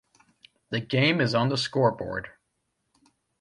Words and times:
The 0.71 0.79
game 0.79 1.21
is 1.21 1.35
on 1.35 1.49
the 1.49 1.57
scoreboard. 1.57 2.31